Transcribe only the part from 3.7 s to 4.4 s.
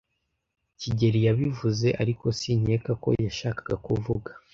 kuvuga.